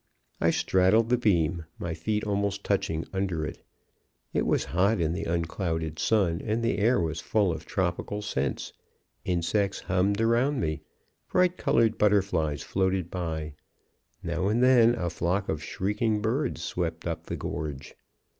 [0.39, 3.61] "I straddled the beam, my feet almost touching under it.
[4.33, 8.73] It was hot in the unclouded sun, and the air was full of tropical scents.
[9.25, 10.81] Insects hummed round me.
[11.29, 13.53] Bright colored butterflies floated by.
[14.23, 17.93] Now and then a flock of shrieking birds swept up the gorge.